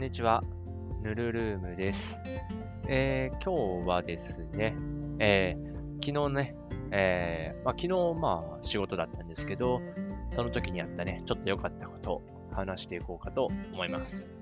[0.00, 0.42] んにちは。
[1.02, 2.22] ぬるルームです。
[2.88, 4.74] えー、今日はですね、
[5.18, 6.56] えー、昨日ね、
[6.90, 9.82] えー、まあ、昨日まあ仕事だったんですけど、
[10.32, 14.34] その時にあったね、ちょっと良かったことを話していこうかと思います。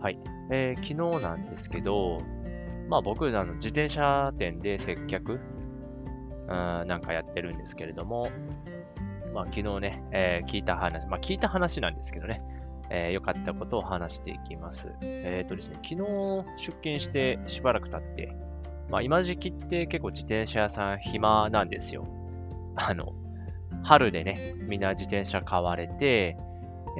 [0.00, 0.18] はい。
[0.50, 2.18] えー、昨日なんですけど、
[2.88, 5.38] まあ僕、あの自転車店で接客、
[6.48, 8.28] なんかやってるんですけれども、
[9.32, 12.42] まあ昨日ね、えー、聞いた話、まあ聞いた話なんですけどね、
[12.90, 14.92] えー、良かったことを話していきます。
[15.02, 15.96] えっ、ー、とですね、昨日
[16.56, 18.36] 出勤してしばらく経って、
[18.90, 22.06] まあ今時期って結構自転車屋さん暇なんですよ。
[22.76, 23.12] あの、
[23.82, 26.36] 春でね、みんな自転車買われて、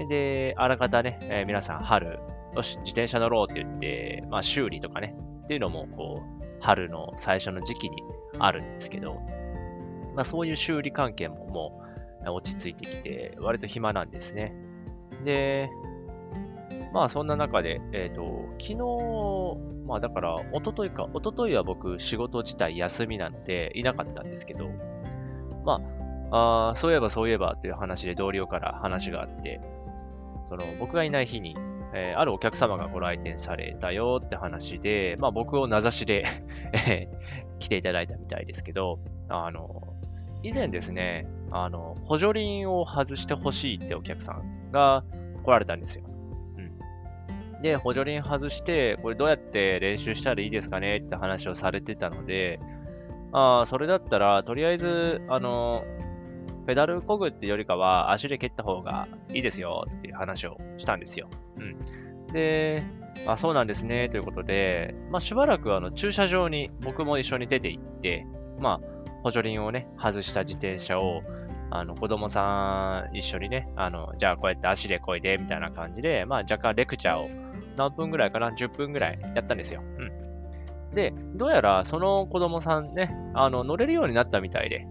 [0.08, 2.20] で、あらかたね、えー、皆さん春、
[2.54, 8.02] よし、自転車乗ろうって言って、まあ修理とかね、っていうのも、こう、春の最初の時期に
[8.38, 9.14] あるんですけど、
[10.14, 11.82] まあそういう修理関係もも
[12.26, 14.52] う落ち着いてきて、割と暇なんですね。
[15.24, 15.70] で、
[16.92, 24.70] まあそんな中で、えっ、ー、と、昨日、まあだから、一昨日か、一昨日は僕仕事自体休みなんでいなかったんですけど、
[25.64, 25.80] ま
[26.30, 29.60] あ、あそういえばそういえばという話で同僚から話があって、
[30.48, 31.56] その僕がいない日に、
[31.94, 36.24] えー、あるお客様がご来店されたよって話で、まあ僕を名指しで
[37.58, 39.82] 来ていただいたみたいですけど、あの、
[40.42, 45.04] 以前ですね、あの、補助輪を外してほしいってお客さんが
[45.42, 46.04] 来られたんですよ。
[46.56, 47.62] うん。
[47.62, 52.60] で、補助輪外して、これどうやって練習したらいいですかねって話をされてたので、
[53.32, 55.84] ああ、それだったら、とりあえず、あの、
[56.66, 61.28] ペダルこぐってよりかは足で蹴った方がいいですよっていう話をしたんですよ。
[61.56, 62.32] うん。
[62.32, 62.82] で、
[63.26, 68.26] あそうなんですね、ということで、まあ、しばらくあの駐車場に僕も一緒に出て行って、
[68.58, 71.22] まあ、補助輪をね、外した自転車を、
[71.70, 77.28] あの、子供さん一緒にね、あの、じゃあこうやって足でこいで、みたいな感じで、まあ若干レクチャーを
[77.76, 79.82] 何分ぐらいかな ?10 分ぐらいやったんですよ。
[79.82, 80.94] うん。
[80.94, 84.86] で、どうやらその子供さんね、あの、乗れるようになったみたいで、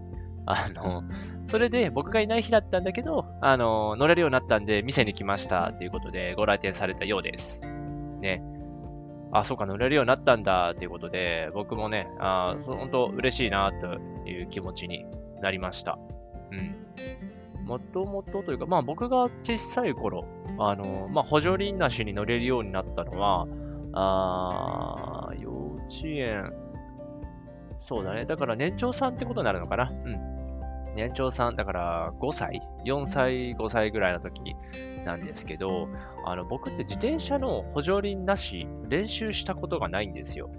[0.46, 1.02] あの、
[1.46, 7.60] それで僕がいない日だったんだけど、あの、乗れるようになったんで店に来ましたっていうことでご来店されたようです。
[8.20, 8.42] ね。
[9.32, 15.04] あ、そうか、乗れるようになったんだっていうことで、僕もね、あ本当嬉しいなという気持ちに
[15.42, 15.98] なりました。
[16.52, 17.64] うん。
[17.64, 20.24] もともとというか、まあ僕が小さい頃、
[20.58, 23.46] あの、まあ補助輪なしに乗れるようになったのは、
[23.92, 26.52] あ幼稚園、
[27.78, 28.24] そうだね。
[28.26, 29.90] だから年長さんってことになるのかな。
[29.90, 30.38] うん。
[30.94, 34.56] 年長さん、だから5歳、4歳、5歳ぐらいの時
[35.04, 35.88] なんですけど、
[36.24, 40.50] あの僕って自転車の補助輪なし練習したことがないんですよ。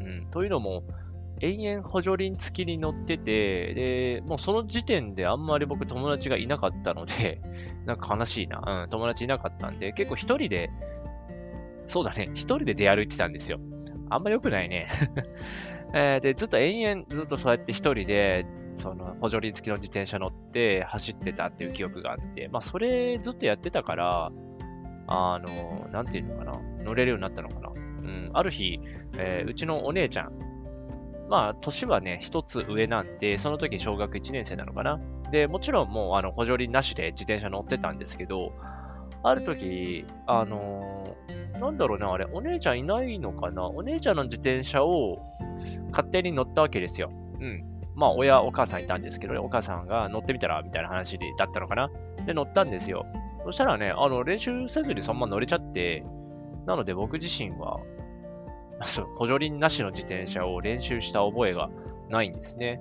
[0.00, 0.82] うん、というのも、
[1.40, 7.40] 延々補助輪付きに乗ってて、で、もうその時点であんまり僕友達がいなかったので、
[7.84, 8.82] なんか悲しいな。
[8.84, 10.70] うん、友達いなかったんで、結構一人で、
[11.86, 13.58] そうだね、一人で出歩いてたんですよ。
[14.08, 14.88] あんま良くないね。
[15.94, 18.46] えー、で、ずっと延々、ずっとそうやって一人で
[18.76, 24.30] その補助輪付きの自転車乗って走ってたっていう記憶があって、まあそれずっとやってたから、
[25.08, 27.70] あの、なんていうのかな、乗れるようになったのかな。
[27.70, 28.80] うん、ある日、
[29.18, 30.32] えー、うちのお姉ちゃん、
[31.28, 35.00] まあ年はね、一つ上なんで、その時小学1年生なのかな。
[35.30, 38.52] で、もちろんもうあの補助輪なしで自転車乗ってたんですけど、
[39.22, 45.18] ある時、あのー、なんだろうな、あれ、お姉ちゃんいないのかなお姉ちゃんの自転車を
[45.90, 47.10] 勝手に乗ったわけですよ。
[47.40, 47.64] うん。
[47.96, 51.90] まあ、親、お母さんいたんですけど、ね、お母さんが乗ってみたら、みたいな話だったのかな。
[52.26, 53.06] で、乗ったんですよ。
[53.44, 56.04] そしたらね、あの、練習せずにそのまま乗れちゃって、
[56.66, 57.80] なので僕自身は、
[59.16, 61.70] 補助輪なしの自転車を練習した覚えが
[62.08, 62.80] ないんですね。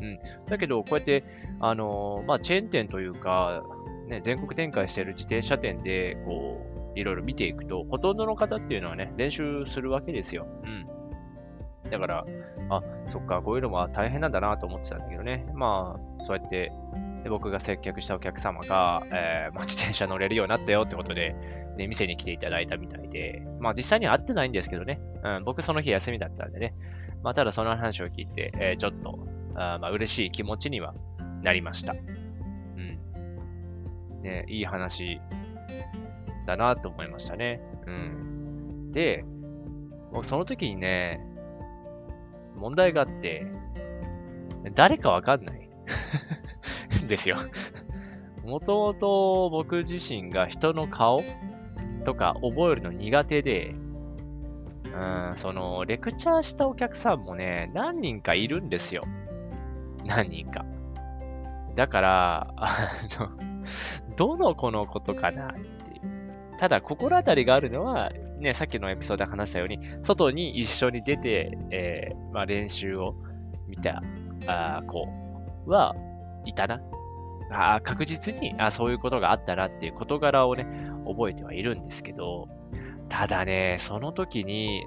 [0.00, 0.18] うん。
[0.46, 1.24] だけど、こうやって、
[1.60, 3.62] あのー、まあ、チェーン店というか、
[4.08, 6.60] ね、全国展開している自転車店で、こ
[6.94, 10.46] う、いろいろ見ていくと、ほとんどの方っていうのはね、練習するわけですよ。
[10.64, 11.90] うん。
[11.90, 12.26] だから、
[12.70, 15.46] あ、そっか、こういうのは大変なんだなと思ってたんだけどね。
[15.54, 16.72] まあ、そうやって、
[17.28, 21.34] 僕が接客したお客様が、えー、まあ、自転車乗れるようになったよってことで、
[21.76, 26.74] ね、店に来ていただいたみたいで、まあ実際には会ってないんですけどね、うん、僕その日休みだったんでね、
[27.22, 30.94] まあただその話を聞いて、えー、ちょっと、あまあ嬉しい気持ちには
[31.42, 31.94] なりました。
[31.94, 31.96] う
[32.80, 34.22] ん。
[34.22, 35.20] ね、いい話
[36.46, 37.60] だなと思いましたね。
[37.86, 38.92] うん。
[38.92, 39.24] で、
[40.12, 41.20] 僕その時にね、
[42.56, 43.46] 問題があって、
[44.74, 45.68] 誰かわかんない
[47.06, 47.36] ですよ
[48.44, 51.22] もともと僕自身が人の顔
[52.04, 53.74] とか覚えるの苦手で、
[54.84, 59.04] うん、その、レクチャーしたお客さんもね、何人かいるんですよ。
[60.04, 60.64] 何人か。
[61.74, 63.30] だから、あの、
[64.16, 73.14] どの子のことかなっていうただ、心当たりがあるのは、ね、さっきのエピソードで話したように、外に一緒に出て、えー、まあ、練習を
[73.68, 74.02] 見た
[74.46, 75.06] あ子
[75.66, 75.94] は
[76.44, 76.80] いたな。
[77.50, 80.66] あ確実にあそういうことがあったなっていう事柄をね、
[81.04, 82.48] 覚えてはいるんですけど、
[83.08, 84.86] ただね、その時に、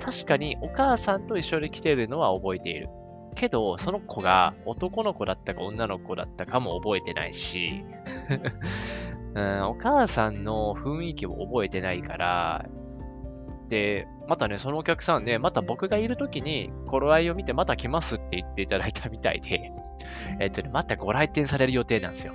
[0.00, 2.88] 確かにお母さんと一緒に来てるのは覚えている。
[3.34, 7.84] けど、その子が男の子だったか女の子だったかも覚えてないし、
[9.34, 12.66] うん、お母さんの雰囲気も覚えてないから、
[13.68, 19.72] で、またね、そのお客さんね、また僕がいる時に、頃合いを見てまた来ますって言っていただいたみたいで、
[20.40, 22.34] えっとね、またご来店される予定なんですよ。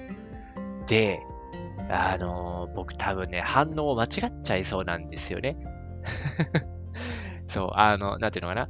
[0.87, 1.21] で、
[1.89, 5.57] あのー、僕多分ね、反応を間違っちゃいそうなんですよね。
[7.47, 8.69] そう、あの、なんていうのかな。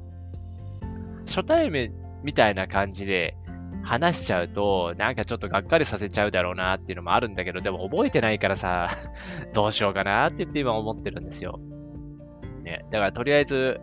[1.27, 1.94] 初対面
[2.24, 3.36] みたいな感じで
[3.83, 8.89] 話しちゃうと、なんかちょっとがっかりさせちゃうだろうなっていうのもあるんだけど、でも覚えてないからさ、
[9.54, 11.60] どうしようかなって言って今思ってるんですよ。
[12.63, 12.86] ね。
[12.92, 13.81] だからとりあえず、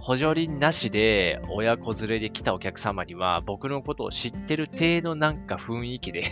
[0.00, 6.24] 補助輪なしで親子連れで来たお客様には僕のことを知ってる程度なんか雰囲気で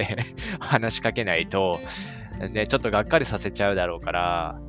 [0.60, 1.80] 話しかけないと、
[2.50, 4.60] ね、ちょっとがっかりさせちゃうだろうから、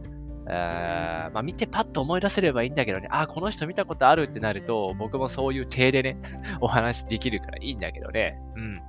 [0.50, 6.18] あまあ、見てパッと思い出せればいいんだけどね、あ、この人見たことあるってなると、僕もそういう体でね、
[6.62, 8.40] お話できるからいいんだけどね。
[8.56, 8.82] うん。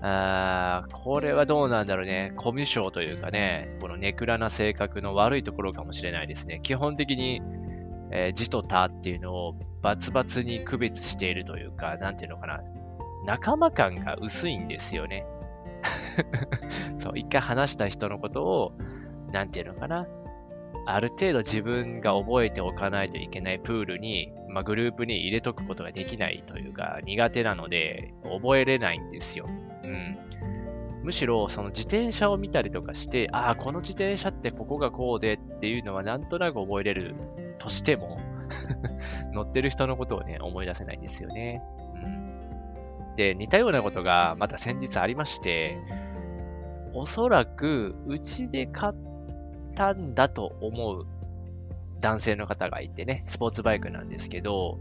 [0.00, 2.32] あこれはどうなんだろうね。
[2.36, 6.60] コミュ障というかね、このネクラな性格の悪いところかもしれないですね。
[6.62, 7.42] 基本的に、
[8.10, 12.60] えー、字と他っていうのをバツバツに区別しているというか、なんていうのかな。
[13.24, 15.26] 仲間感が薄いんですよね。
[16.98, 18.72] そう、一回話した人のことを、
[19.32, 20.06] なんていうのかな。
[20.86, 29.46] ある程度自分が覚えておかないといけないプールに、まあ、グループに入れとくことができないというか、苦手なので、覚えれないんですよ。
[29.84, 30.18] うん。
[31.08, 37.14] むしろ、その自転車を見たりとかして、ああ、この自転車ってここがこうでっていうのはなんとなく覚えれる
[37.58, 38.20] としても
[39.32, 41.62] 乗ってる人のことをね、思い出せないんですよね。
[41.94, 43.16] うん。
[43.16, 45.78] で、似たようなことがまた先日ありまして、
[46.92, 48.94] おそらく、うちで買っ
[49.76, 51.06] たんだと思う
[52.00, 54.78] 男性の方がいてね、スポーツバイクなんですけど、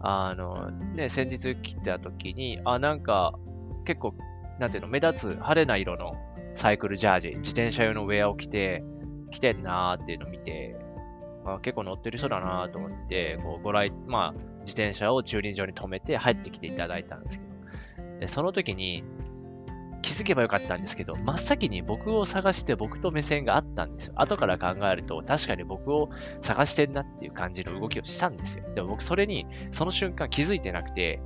[0.00, 3.36] あの、ね、先日来た時に、あ、なんか、
[3.84, 4.14] 結構、
[4.58, 6.14] なんていうの、目立つ派手な色の
[6.54, 8.84] サイクルジャージ、自転車用のウェアを着て、
[9.30, 10.76] 着てんなーっていうのを見て、
[11.44, 19.04] あ結構乗ってる人だなーと思って、こうご来、まあ、自転車を駐輪場に止めて入ってきていただいたんですけど、でその時に、
[20.04, 24.12] 気づけばよかったんですけど、真っ先に僕を探して僕と目線があったんですよ。
[24.16, 26.10] 後から考えると、確かに僕を
[26.42, 28.64] 探してんなっていう感じの動きをしたんですよ。
[28.74, 31.22] でも僕それに、その瞬間気づいてなくて、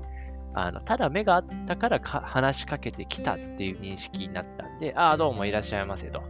[0.54, 6.22] あの、ただ目があったから話しかけてきたっていう認識になったんで、ああ、どうもいらっしゃいませと。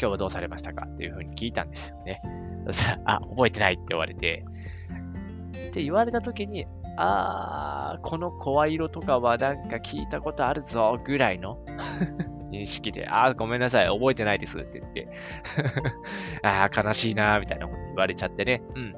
[0.00, 2.20] 今日はどうされましたかっていうふうに聞いたんですよね。
[2.66, 4.44] そしたら、あ、覚えてないって言われて、
[5.68, 6.66] って言われた時に、
[6.96, 11.58] あー、この声色とかはなんか聞いたことあるぞ、ぐらいの
[12.50, 15.08] 認識で、あー、ごめんなさい、覚えてないですって言って
[16.42, 18.62] あー、悲しいなー、みたいなこと言われちゃってね。
[18.74, 18.94] うん。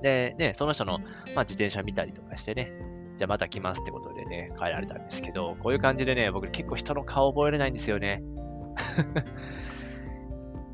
[0.00, 1.08] で、ね、その人の、まあ、
[1.40, 2.70] 自転車見たりとかしてね、
[3.16, 8.22] じゃあまた来ますってことでね、帰られたんですけど、こういう感じでね、僕結構人の顔覚えれないんですよね。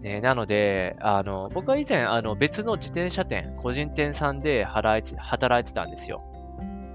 [0.01, 6.25] ね、なので、あの、僕は以前、あの、別の自転車店、個人店さんで働いてたんですよ。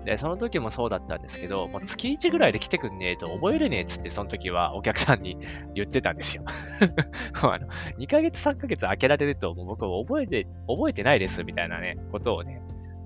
[0.06, 5.38] で、その時もそうだったんですけど、もう月1ぐらいで来てくんねえと覚えれねえっつって、その時はお客さんに
[5.74, 6.44] 言ってたんですよ。
[7.42, 12.62] あの2ヶ月、3ヶ月空けられると、もう僕は覚えて、覚えてないですみたいなね、ことをね、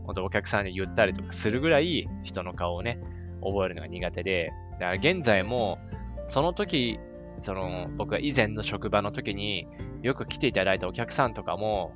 [0.10, 3.00] 本当お客さんに言ったりとかするぐらい、人の顔をね、
[3.44, 5.78] 覚えるのが苦手で、だから現在も、
[6.26, 7.00] その時、
[7.42, 9.68] その、僕が以前の職場の時に
[10.02, 11.94] よく来ていただいたお客さんとかも、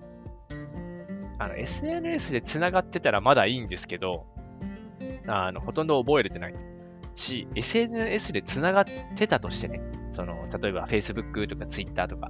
[1.40, 4.28] あの、SNS で繋がってたらまだいいんですけど、
[5.26, 6.56] あの、ほとんど覚えれてない
[7.16, 12.30] し、SNS で繋がってたとしてね、その、例えば Facebook とか Twitter とか、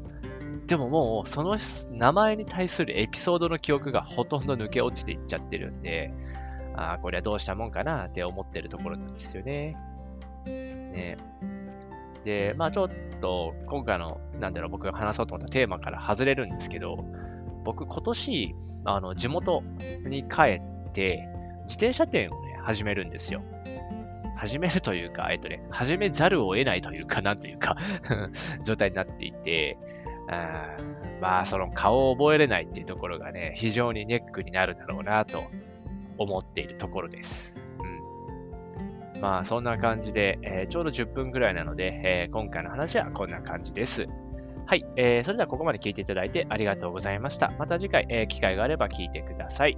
[0.68, 1.58] でももう、その
[1.92, 6.14] 名前に対するエピソードの記憶がほとんど抜け落ちていっちゃってるんで、
[6.76, 9.76] ああ、これはどうしたもんかなって思ってるところなんですよね。
[10.46, 11.18] ね
[12.24, 12.90] で、まあちょっ
[13.22, 17.04] と、今回の、なんだろう、僕が話そうと思ったテーマから外れるんですけど、
[17.64, 18.56] 僕今年、
[18.86, 19.64] あの、地元
[20.06, 20.42] に帰
[20.88, 21.28] って、
[21.64, 23.42] 自転車店をね、始めるんですよ。
[24.36, 27.78] 始めるというか、えっとね、始めざるを得ないというか、なんというか
[28.66, 29.78] 状態になっていて、
[30.30, 30.76] あ
[31.22, 35.44] まあ、その顔を覚えれないっていうところがね、非常にネックになるだろうなと
[36.18, 37.66] 思っているところです。
[39.16, 39.22] うん。
[39.22, 44.08] まあ、そんな感じで、えー、ちょうど10分ぐらいなので、えー、今回の話はこんな感じです。
[44.66, 47.52] はい、えー、それではここまで聞いていただいてありがとうございました。
[47.60, 49.78] また次回、え、機会があれば聞いてください。